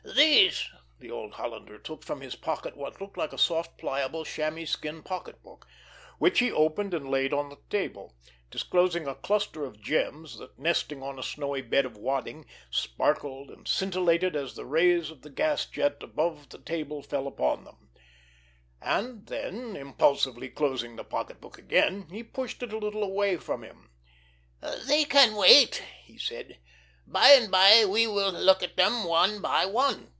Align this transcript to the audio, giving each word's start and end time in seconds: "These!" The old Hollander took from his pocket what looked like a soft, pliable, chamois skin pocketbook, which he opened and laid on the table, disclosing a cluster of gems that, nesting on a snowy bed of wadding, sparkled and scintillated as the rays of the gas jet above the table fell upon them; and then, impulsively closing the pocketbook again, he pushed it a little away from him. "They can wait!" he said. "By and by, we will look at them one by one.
"These!" 0.13 0.69
The 0.99 1.09
old 1.09 1.33
Hollander 1.35 1.79
took 1.79 2.03
from 2.03 2.19
his 2.21 2.35
pocket 2.35 2.75
what 2.75 2.99
looked 2.99 3.15
like 3.17 3.31
a 3.33 3.37
soft, 3.37 3.77
pliable, 3.77 4.25
chamois 4.25 4.65
skin 4.65 5.01
pocketbook, 5.03 5.65
which 6.19 6.39
he 6.39 6.51
opened 6.51 6.93
and 6.93 7.09
laid 7.09 7.31
on 7.33 7.47
the 7.49 7.59
table, 7.69 8.13
disclosing 8.51 9.07
a 9.07 9.15
cluster 9.15 9.63
of 9.63 9.81
gems 9.81 10.37
that, 10.37 10.59
nesting 10.59 11.01
on 11.01 11.17
a 11.17 11.23
snowy 11.23 11.61
bed 11.61 11.85
of 11.85 11.95
wadding, 11.97 12.45
sparkled 12.69 13.49
and 13.49 13.67
scintillated 13.69 14.35
as 14.35 14.55
the 14.55 14.65
rays 14.65 15.09
of 15.11 15.21
the 15.21 15.29
gas 15.29 15.65
jet 15.65 16.03
above 16.03 16.49
the 16.49 16.59
table 16.59 17.01
fell 17.01 17.25
upon 17.25 17.63
them; 17.63 17.89
and 18.81 19.27
then, 19.27 19.75
impulsively 19.77 20.49
closing 20.49 20.97
the 20.97 21.03
pocketbook 21.05 21.57
again, 21.57 22.07
he 22.11 22.21
pushed 22.21 22.61
it 22.61 22.73
a 22.73 22.77
little 22.77 23.03
away 23.03 23.37
from 23.37 23.63
him. 23.63 23.89
"They 24.87 25.05
can 25.05 25.35
wait!" 25.35 25.81
he 26.03 26.17
said. 26.17 26.59
"By 27.07 27.29
and 27.29 27.51
by, 27.51 27.83
we 27.85 28.05
will 28.05 28.31
look 28.31 28.61
at 28.61 28.77
them 28.77 29.03
one 29.03 29.41
by 29.41 29.65
one. 29.65 30.09